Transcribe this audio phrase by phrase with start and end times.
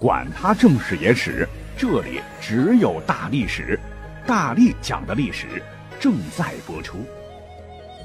[0.00, 1.46] 管他正史野史。
[1.76, 3.78] 这里只有大历史，
[4.26, 5.62] 大力讲的历史
[6.00, 6.96] 正在播出。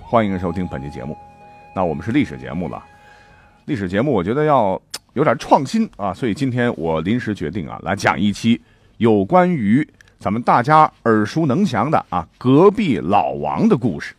[0.02, 1.18] 欢迎收听本期节目。
[1.74, 2.84] 那我们是历史节目了，
[3.64, 4.80] 历史节目我觉得要
[5.14, 8.62] 有点创新啊，所以今天我临时决定啊，来讲一期
[8.98, 9.88] 有关于
[10.20, 14.14] 咱们大家耳熟能详的啊隔壁老王的故事。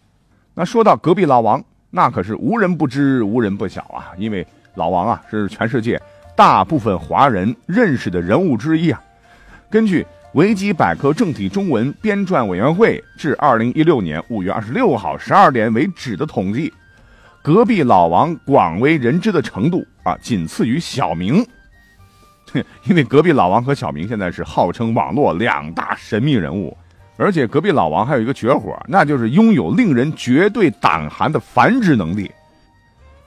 [0.55, 6.01] 那说到隔壁老王，那可是无人不知、无人不晓啊，因为老王啊是全世界
[6.37, 9.03] 大部分华人认识的人物之一啊。
[9.71, 16.73] 根据维基百科正体中文编撰委员会至二零一六年五月二十六号十二点为止的统计，
[17.43, 21.45] 隔壁老王广为人知的程度啊，仅次于小明。
[22.85, 26.77] 因为隔壁老王和小明现在是号称网络两大神秘人物，
[27.17, 32.31] 而且隔壁老王还有一个绝活，那就是拥有令人绝对胆寒的繁殖能力。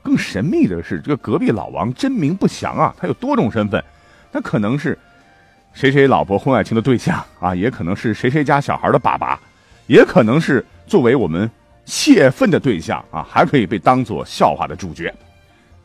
[0.09, 3.83] 更神秘的是，这个隔壁老王真名不详啊，他有多种身份，
[4.31, 4.97] 他可能是。
[5.71, 9.39] 谁谁老婆婚外情的对象啊，也可能是谁谁家小孩的爸爸，
[9.85, 11.49] 也可能是作为我们
[11.85, 15.13] 泄愤的对象啊，还可以被当做笑话的主角。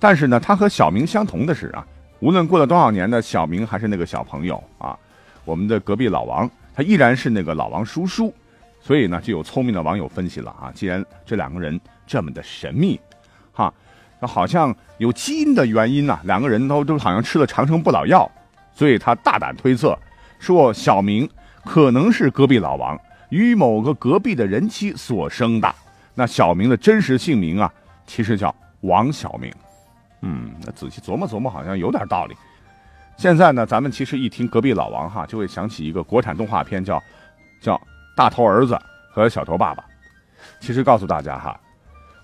[0.00, 1.86] 但是呢，他和小明相同的是啊，
[2.20, 4.98] 无论过了多少年的小明还是那个小朋友啊，
[5.44, 8.34] 我们的隔壁老王他依然是那个老王叔叔。
[8.80, 12.98] 所以呢，就有聪明的网友分析了啊，既然这两个人这么的神秘，
[13.52, 13.72] 哈，
[14.26, 18.30] 好像有基因的原因呢，两个人都都好像吃了长生不老药。
[18.72, 19.96] 所以他大胆推测，
[20.40, 21.28] 说小明
[21.64, 25.72] 可能是隔壁老王与某个隔壁的人妻所生的。
[26.14, 27.72] 那小明的真实姓名啊，
[28.06, 29.52] 其实叫王小明。
[30.22, 32.34] 嗯，那仔细琢磨琢磨，好像有点道理。
[33.16, 37.00] 现在呢，咱们其实一听隔壁老王哈，就会想起一个国产动画片，叫
[37.60, 37.80] 叫
[38.16, 38.76] 大头儿子
[39.12, 39.84] 和小头爸爸。
[40.58, 41.58] 其实告诉大家哈，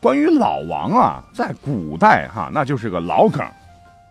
[0.01, 3.47] 关于老王啊，在古代哈，那就是个老梗。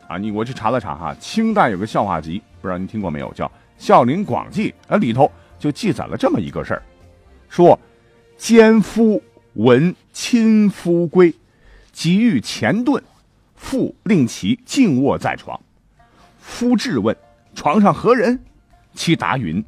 [0.07, 3.33] 啊，你我去查了查哈，清代有个笑话集，不知道您听过没有？
[3.33, 6.83] 叫《笑林广记》啊，里头就记载了这么一个事儿，
[7.49, 7.77] 说
[8.37, 9.21] 奸夫
[9.53, 11.33] 闻亲夫归，
[11.91, 13.01] 急欲前遁，
[13.55, 15.59] 父令其静卧在床。
[16.39, 17.15] 夫质问
[17.55, 18.39] 床上何人？
[18.93, 19.63] 其答云：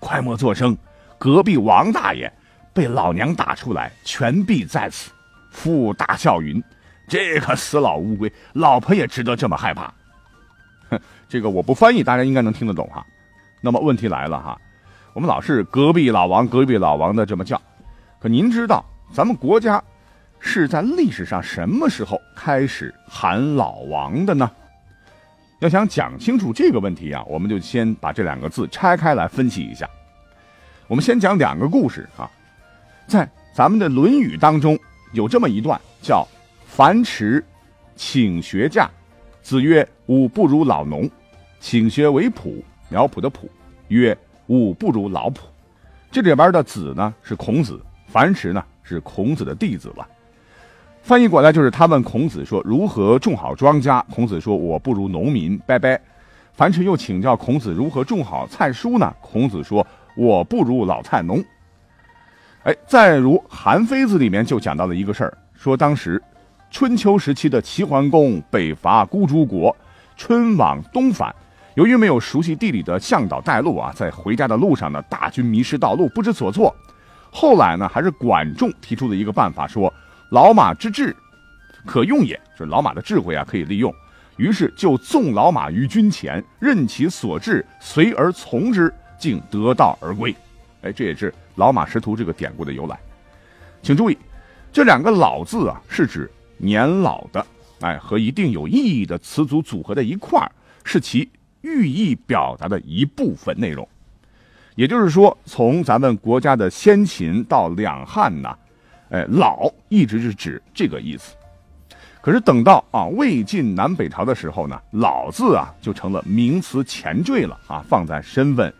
[0.00, 0.76] 快莫作声，
[1.18, 2.32] 隔壁王大爷
[2.72, 5.10] 被老娘打出来，全毙在此。
[5.56, 6.62] 夫大笑云。
[7.08, 9.92] 这个死老乌龟，老婆也值得这么害怕？
[10.90, 13.04] 哼，这个我不翻译，大家应该能听得懂哈。
[13.60, 14.60] 那么问题来了哈，
[15.14, 17.60] 我们老是隔壁老王、隔壁老王的这么叫，
[18.20, 19.82] 可您知道咱们国家
[20.40, 24.50] 是在历史上什么时候开始喊老王的呢？
[25.60, 29.88] 要想讲清楚这个问题啊，我们就先把这两个字拆开来分析一下。
[30.86, 32.28] 我们先讲两个故事啊，
[33.06, 34.78] 在咱们的《论语》当中
[35.16, 36.26] 有这么一段叫。
[36.66, 37.42] 樊迟
[37.94, 38.90] 请学驾，
[39.40, 41.08] 子曰：“吾不如老农。”
[41.58, 43.48] 请学为圃，苗圃的圃，
[43.88, 44.16] 曰
[44.46, 45.38] ：“吾不如老圃。”
[46.12, 50.06] 这里边的子呢是孔子，樊迟呢是孔子的弟子了。
[51.02, 55.98] 翻译过来就是他问孔子说：“如何种好庄稼？”孔子说：“我不如农民。”拜拜。
[56.52, 59.14] 樊迟又请教孔子如何种好菜蔬呢？
[59.22, 61.42] 孔子说：“我不如老菜农。”
[62.66, 66.20] 哎，再如《韩非子》里面就讲到了一个事儿，说当时。
[66.68, 69.74] 春秋时期的齐桓公北伐孤竹国，
[70.16, 71.32] 春往东返，
[71.76, 76.74] 由于没有熟悉地理的向导带路啊，在回家的路上呢，大军迷失道路，不知所措。
[77.30, 79.90] 后来呢，还是管仲提出了一个办法，说
[80.32, 81.14] 老马之智
[81.86, 83.94] 可用也，就是老马的智慧啊可以利用。
[84.36, 90.34] 于是就纵老马于军前，任其所至，随而从之，竟得道而归。
[90.86, 92.98] 哎，这也是老马识途这个典故的由来。
[93.82, 94.16] 请注意，
[94.72, 96.30] 这两个“老”字啊，是指。
[96.58, 97.46] 年老的，
[97.80, 100.50] 哎，和一定有意义的词组组合在一块儿，
[100.84, 101.28] 是其
[101.60, 103.86] 寓意表达的一部分内容。
[104.74, 108.56] 也就是说，从咱们国家的先秦到两汉呢，
[109.10, 111.36] 哎，老一直是指这个意思。
[112.22, 118.72] 可是等到啊魏晋南北朝的时候呢，老字啊就成了名词前缀了啊，放在身份、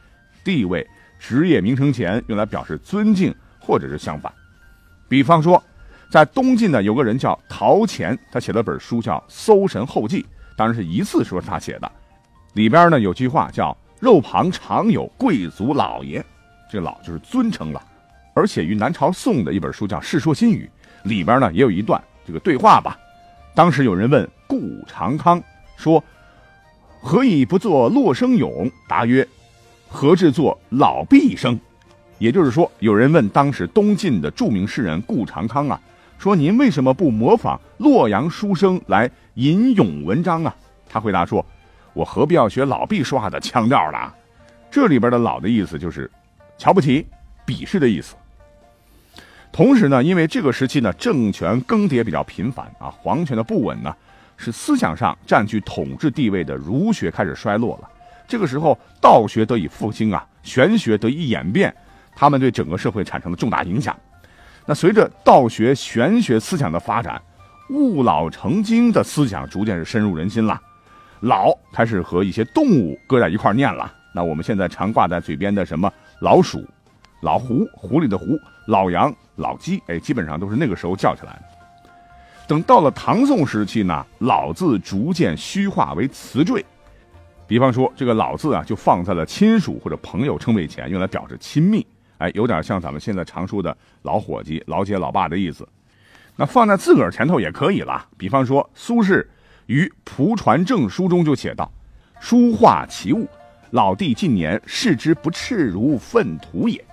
[0.43, 0.87] 地位、
[1.27, 4.33] 职业名称前，用来表示尊敬或者是相反。
[5.09, 5.61] 比方说。
[6.09, 10.23] 在东晋呢，有个人叫陶潜，他写了本书叫《搜神后记》，
[10.57, 11.93] 当然是一次说是他写的。
[12.53, 16.25] 里边呢有句话叫“肉旁常有贵族老爷”，
[16.71, 17.83] 这老就是尊称了。
[18.35, 20.71] 而且于南朝宋的一本书叫《世说新语》，
[21.09, 22.97] 里边呢也有一段这个对话吧。
[23.53, 25.43] 当时有人问顾长康
[25.77, 26.03] 说
[27.03, 29.27] ：“何以不作洛生咏？”答曰
[29.89, 31.59] ：“何至作老毕生？”
[32.19, 35.79] 也就是说，有人问当时东晋的著名诗人顾长康啊，
[36.19, 40.57] 说：“您为什么不模仿洛阳书生来吟咏文章啊？”
[40.89, 41.45] 他回答说
[41.93, 43.99] ：“我何必要学老毕说话的腔调呢？”
[44.71, 46.11] 这里边的“老”的意思就是
[46.57, 47.07] 瞧不起、
[47.47, 48.15] 鄙视的意思。
[49.53, 53.95] 同时呢，因为这个时期呢，政权更迭比较频繁啊，皇权的不稳呢，
[54.39, 57.91] 使思想上占据统治地位的儒学开始衰落了。
[58.27, 61.75] 这个时候，道学得以复兴啊，玄学得以演变，
[62.15, 63.97] 他们对整个社会产生了重大影响。
[64.65, 67.21] 那随着道学、玄学思想的发展，
[67.71, 70.61] 物老成精的思想逐渐是深入人心了。
[71.21, 73.93] 老开始和一些动物搁在一块念了。
[74.15, 76.65] 那我们现在常挂在嘴边的什么老鼠、
[77.23, 78.25] 老狐、狐狸的狐、
[78.67, 79.15] 老羊。
[79.37, 81.39] 老鸡，哎，基本上都是那个时候叫起来。
[82.49, 86.65] 等到了唐宋时期呢，老字逐渐虚化为词缀，
[87.47, 91.87] 比方说这个老字啊，就放在了亲属或者朋友称谓前，用来表示亲密，
[92.19, 95.67] 哎，有点像咱们现在常说的老伙计、老姐、老爸的意思。
[96.35, 99.25] 那放在自个儿前头也可以了，比方说苏轼
[99.67, 101.71] 于《蒲传正书》中就写道
[102.21, 103.29] ：“书画奇物，
[103.71, 106.85] 老弟近年视之不赤如粪土也。”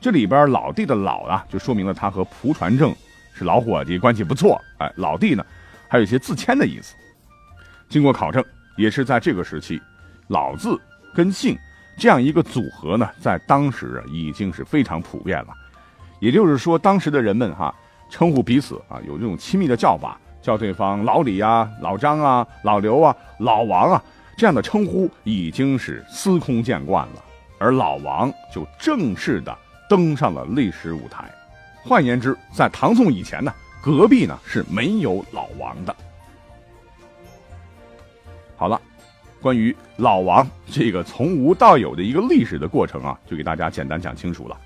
[0.00, 2.94] 这里边老弟的老啊，就说明了他和蒲传正
[3.34, 4.60] 是老伙计，关系不错。
[4.78, 5.44] 哎，老弟呢，
[5.88, 6.94] 还有一些自谦的意思。
[7.88, 8.42] 经过考证，
[8.76, 9.80] 也是在这个时期，
[10.28, 10.80] 老字
[11.14, 11.58] 跟姓
[11.96, 15.48] 这样一个组合呢，在当时啊已经是非常普遍了。
[16.20, 17.74] 也就是说，当时的人们哈，
[18.08, 24.02] 称呼彼此啊，有这种亲密的叫法，叫对方老李啊、老张啊、老刘啊、老王啊，
[24.36, 27.24] 这样的称呼已经是司空见惯了。
[27.58, 29.56] 而老王就正式的。
[29.88, 31.30] 登上了历史舞台。
[31.84, 33.52] 换言之，在唐宋以前呢，
[33.82, 35.94] 隔壁呢是没有老王的。
[38.56, 38.80] 好了，
[39.40, 44.56] 关于老王这个从无到有的一个历史的过程啊，就给大家简单讲清楚了。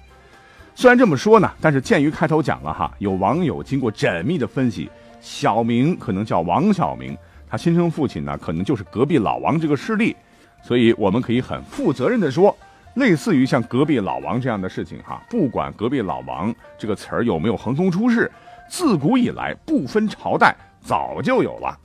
[0.75, 4.91] 虽然这么说呢，但是鉴于开头讲了哈，有网友经过缜密的分析，
[5.21, 7.17] 小明可能叫王小明，
[7.49, 10.15] 他亲生父亲呢可能就是隔壁老王这个势力，
[10.63, 12.55] 所以我们可以很负责任的说。
[12.97, 18.31] 类似于像隔壁老王这样的事情，哈，不管隔壁老王这个词儿有没有横空出世，
[18.71, 21.79] 自古以来不分朝代早就有了。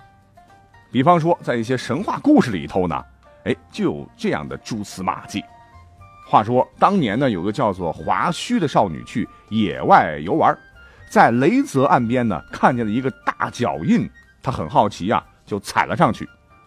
[0.92, 3.02] 比方说，在一些神话故事里头呢，
[3.46, 5.44] 哎，就有这样的蛛丝马迹。
[6.28, 10.58] 话说当年呢，有个叫做华胥的少女去野外游玩，
[11.10, 14.10] 在雷泽岸边呢，看见了一个大脚印，
[14.44, 16.26] 她很好奇啊，就踩了上去。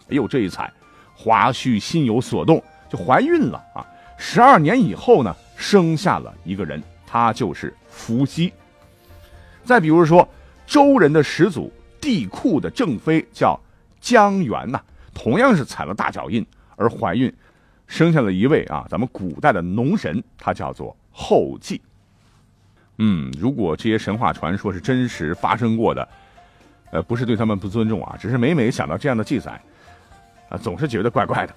[0.09, 0.71] 哎呦，这一踩，
[1.15, 3.85] 华胥心有所动，就怀孕了啊。
[4.17, 8.51] 十二年以后呢，生下了一个人，他就是伏羲。
[9.63, 10.27] 再比如说，
[10.65, 13.59] 周人的始祖帝喾的正妃叫
[14.05, 14.79] 江源呐，
[15.15, 17.33] 同样是踩了大脚印而怀孕，
[17.87, 21.81] 生下了一位啊，咱们古代的农神，他叫做后稷。
[22.99, 26.07] 嗯，如果这些神话传说是真实发生过的，
[26.91, 29.59] 呃，不是对他们不尊重啊，只是每每想到这样的记载，
[30.49, 31.55] 啊，总是觉得怪怪的。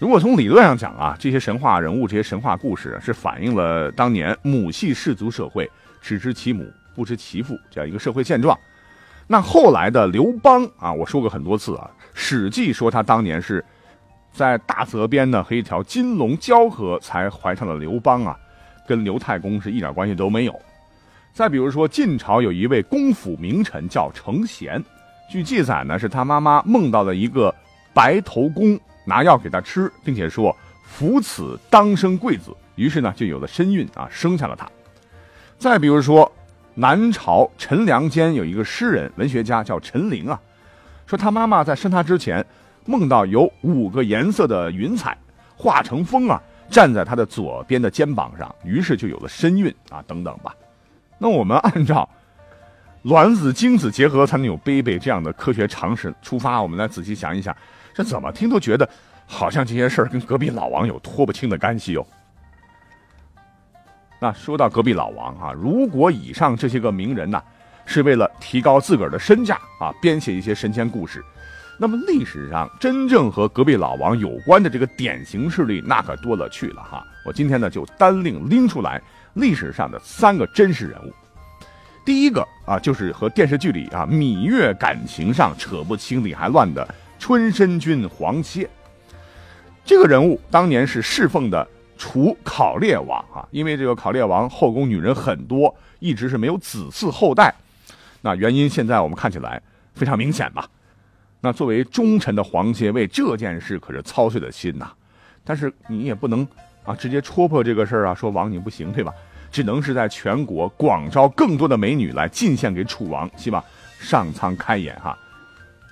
[0.00, 5.70] 如果从理论上讲啊，这些神话人物、这些神话故事是反映了当年母系氏族社会
[6.00, 8.58] 只知其母不知其父这样一个社会现状。
[9.32, 13.64] 那后来的刘邦啊，我说过很多次啊，《史记》说他当年是
[14.32, 18.36] 在大泽边呢和一条金龙交合才怀上了刘邦啊，
[18.88, 20.60] 跟刘太公是一点关系都没有。
[21.32, 24.84] 再比如说晋朝有一位公府名臣叫程贤，
[25.30, 27.54] 据记载呢是他妈妈梦到了一个
[27.94, 28.76] 白头公。
[29.04, 34.68] 拿药给他吃，并且说扶此当生贵子，于是呢就有了身孕啊，生下了他。
[35.56, 36.29] 再比如说，
[36.80, 40.40] 南朝陈良间有一个诗人、文学家叫陈琳啊，
[41.06, 42.42] 说他妈妈在生他之前，
[42.86, 45.14] 梦到有五个颜色的云彩
[45.54, 50.54] 化成风啊，站在他的左边的肩膀上，于是就有了身孕啊，等等吧。
[51.18, 52.08] 那我们按照
[53.02, 57.54] 卵子精子结合才能有 baby 这样的科学常识出发，我们来仔细想一想。
[57.92, 58.88] 这怎么听都觉得，
[59.26, 62.06] 好像这些事儿跟隔壁老王有脱不清的干系哟。
[64.20, 67.42] 那说到隔壁老王啊，如果以上这些个名人呢，
[67.86, 71.24] 是为了提高自个儿的身价啊，编写一些神仙故事，
[71.78, 77.02] 那么历史上真正和隔壁老王有关的这个典型事例，那可多了去了哈。
[77.24, 79.00] 我今天呢就单另拎出来
[79.34, 81.12] 历史上的三个真实人物。
[82.04, 86.86] 第一个啊，就是和电视剧里啊芈月感情上扯不清理还乱的。
[87.18, 88.66] 春申君黄歇，
[89.84, 91.68] 这个人物当年是侍奉的
[92.00, 97.54] 楚考烈王啊，因为这个考烈王后宫女人很多，一直是没有子嗣后代。
[98.22, 99.60] 那原因现在我们看起来
[99.94, 100.66] 非常明显吧？
[101.42, 104.90] 那作为忠臣的黄歇为这件事可是操碎了心呐。
[105.44, 106.46] 但是你也不能
[106.84, 109.12] 啊直接戳破这个事儿啊，说王你不行对吧？
[109.52, 113.62] 只能是在全国广招更多的美女来进献给楚王，希望
[113.98, 115.18] 上苍开眼哈。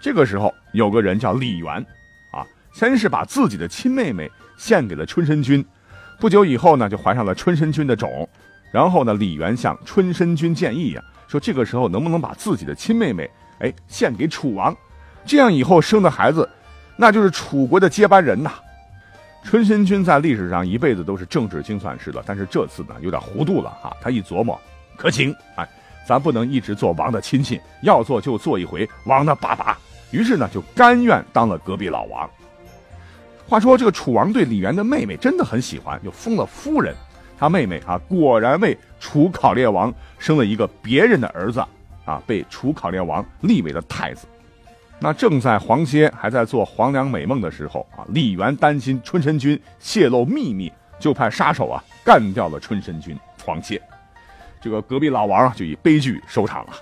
[0.00, 1.84] 这个时候有个人叫李元，
[2.32, 5.62] 啊，先是把自己的亲妹妹献给了春申君，
[6.20, 8.28] 不久以后呢就怀上了春申君的种，
[8.72, 14.76] 然后呢李元向春申君建议呀，说这个时候能不能把自己的亲妹妹哎献给楚王，
[15.24, 16.48] 这样以后生的孩子，
[16.96, 18.52] 那就是楚国的接班人呐。
[19.44, 23.96] 春申君在历史上一辈子都是政治精算师的，但是这次呢有点糊涂了哈。
[24.00, 24.60] 他一琢磨，
[24.96, 25.66] 可行，哎，
[26.04, 29.78] 咱不能一直做王的亲戚，要做就做一回王的爸爸。
[30.10, 32.28] 于是呢就甘愿当了隔壁老王。
[33.48, 36.94] 话说这个楚王对李元的妹妹真的很喜欢，就封了夫人。
[37.38, 41.64] 他妹妹啊果然为楚考烈王生了一个别人的儿子，
[42.04, 44.26] 啊被楚考烈王立为了太子。
[44.98, 53.80] 那正在黄歇还在做黄粱美梦的时候啊，李元担心春申君泄露秘密，就派杀手啊干掉了春申君黄歇。
[54.60, 56.72] 这个隔壁老王啊就以悲剧收场了。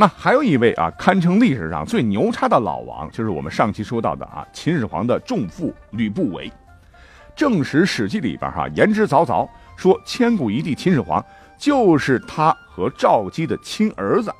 [0.00, 6.50] 那还有一位啊，堪称历史上最牛叉的老王，就是我们上期说到的啊，秦始皇的重父吕不韦。
[7.36, 11.22] 正史《史记》里边哈言之凿凿说，千古一帝秦始皇
[11.58, 14.32] 就是他和赵姬的亲儿子。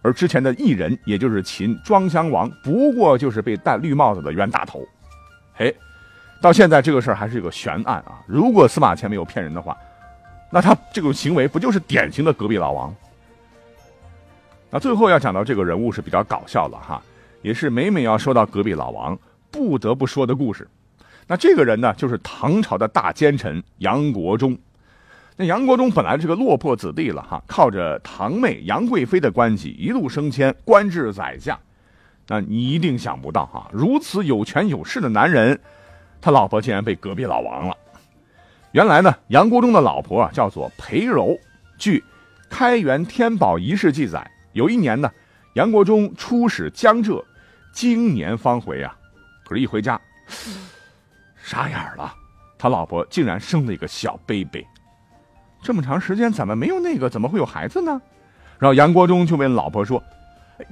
[0.00, 4.80] 而之前的异人，也就是秦庄襄王，不过就是被戴绿帽子的冤大头。
[5.52, 5.74] 嘿，
[6.40, 8.22] 到现在这个事儿还是一个悬案啊！
[8.28, 9.76] 如果司马迁没有骗人的话，
[10.52, 12.94] 那他这种行为不就是典型的隔壁老王？
[14.70, 17.02] 那最后要讲到这个人物是比较搞笑的哈，
[17.42, 19.18] 也是每每要说到隔壁老王
[19.50, 20.68] 不得不说的故事。
[21.26, 24.56] 那这个人呢，就是唐朝的大奸臣杨国忠。
[25.36, 31.58] 那杨国忠本来是个落魄子弟了哈，靠着堂妹杨贵妃的关系一路升迁，官至宰相。
[32.28, 35.58] 那你一定想不到哈，如此有权有势的男人，
[36.20, 37.76] 他老婆竟然被隔壁老王了。
[38.72, 41.36] 原来呢，杨国忠的老婆啊叫做裴柔。
[41.78, 41.98] 据
[42.48, 45.10] 《开元天宝遗事》记载，有一年呢，
[45.54, 47.24] 杨国忠出使江浙，
[47.72, 48.96] 经年方回啊，
[49.44, 50.00] 可是一回家，
[51.42, 52.14] 傻眼了，
[52.58, 54.66] 他老婆竟然生了一个小 baby。
[55.62, 57.08] 这么长时间怎么没有那个？
[57.10, 58.00] 怎么会有孩子呢？
[58.58, 60.02] 然后杨国忠就问老婆说：“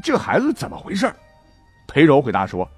[0.02, 1.12] 这个孩子怎么回事？”
[1.88, 2.68] 裴柔回答说：“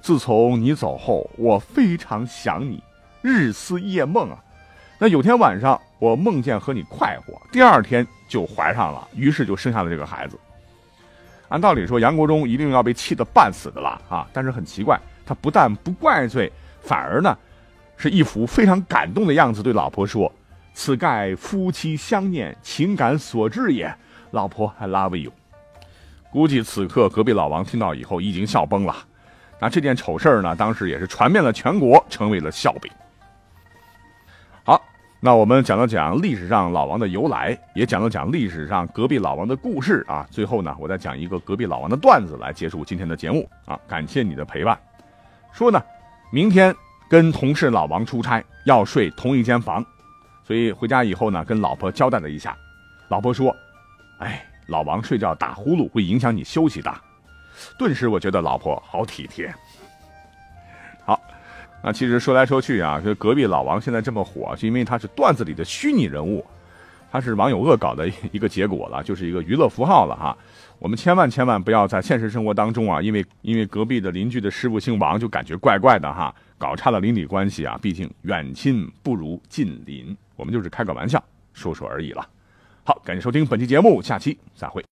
[0.00, 2.82] 自从你走后，我非常想你，
[3.22, 4.38] 日思夜梦啊。
[4.98, 10.36] 那有天晚上我梦见和你快活，第二天就怀上了，于是就生下了这个孩子。
[11.48, 14.28] 按道理说，杨国忠一定要被气得半死的了啊！
[14.32, 16.52] 但是很奇怪，他不但不怪罪，
[16.82, 17.38] 反而呢，
[17.96, 20.30] 是一副非常感动的样子，对老婆说。”
[20.74, 23.92] 此盖夫妻相念，情感所致也。
[24.30, 25.32] 老婆，I love you。
[26.30, 28.94] 估计此刻隔壁老王听到以后已经笑崩了。
[29.58, 32.92] 那这件丑事呢，当时也是传遍了全国，成为了笑柄。
[35.20, 40.24] 那我们讲了讲历史上老王的由来，也讲了讲历史上隔壁老王的故事啊。
[40.30, 43.76] 最后呢，我再讲一个隔壁老王的段子来结束今天的节目啊。
[43.88, 44.78] 感谢你的陪伴。
[45.52, 45.82] 说呢，
[46.30, 46.72] 明天
[47.10, 49.84] 跟同事老王出差，要睡同一间房。
[50.44, 52.56] 所以回家以后呢，跟老婆交代了一下，
[53.08, 53.54] 老婆说
[54.20, 56.94] ：“哎，老王睡觉打呼噜会影响你休息的。”
[57.76, 59.52] 顿时我觉得老婆好体贴。
[61.82, 66.44] 那其实说来说去啊，这隔壁老王现在这么火，是因为他是段子里的虚拟人物，
[67.10, 70.36] 他是网友恶搞的一个结果了，就是一个娱乐符号了哈。
[70.80, 77.78] 我们千万千万不要在现实生活当中啊，因为因为隔壁的邻居的师傅姓王，就感觉怪怪的哈，搞差了邻里关系啊。
[77.80, 80.16] 毕竟远亲不如近邻。
[80.36, 82.28] 我们就是开个玩笑，说说而已了。
[82.84, 84.84] 好，感谢收听本期节目，下期再会。